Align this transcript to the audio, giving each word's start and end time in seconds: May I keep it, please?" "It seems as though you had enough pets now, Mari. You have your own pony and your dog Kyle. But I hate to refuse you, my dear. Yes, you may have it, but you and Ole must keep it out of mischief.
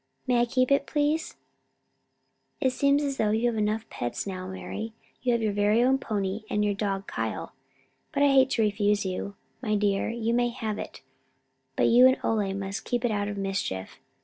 May 0.25 0.39
I 0.41 0.45
keep 0.47 0.71
it, 0.71 0.87
please?" 0.87 1.35
"It 2.59 2.71
seems 2.71 3.03
as 3.03 3.17
though 3.17 3.29
you 3.29 3.51
had 3.53 3.59
enough 3.61 3.87
pets 3.91 4.25
now, 4.25 4.47
Mari. 4.47 4.93
You 5.21 5.33
have 5.33 5.43
your 5.59 5.71
own 5.73 5.99
pony 5.99 6.41
and 6.49 6.65
your 6.65 6.73
dog 6.73 7.05
Kyle. 7.05 7.53
But 8.11 8.23
I 8.23 8.29
hate 8.33 8.49
to 8.51 8.63
refuse 8.63 9.05
you, 9.05 9.35
my 9.61 9.75
dear. 9.75 10.09
Yes, 10.09 10.23
you 10.25 10.33
may 10.33 10.49
have 10.49 10.79
it, 10.79 11.03
but 11.75 11.85
you 11.85 12.07
and 12.07 12.17
Ole 12.23 12.51
must 12.55 12.83
keep 12.83 13.05
it 13.05 13.11
out 13.11 13.27
of 13.27 13.37
mischief. 13.37 13.99